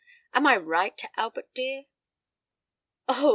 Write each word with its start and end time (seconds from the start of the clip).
_'Am 0.33 0.47
I 0.47 0.57
right, 0.57 0.99
Albert 1.15 1.53
dear?" 1.53 1.83
"Oh! 3.07 3.29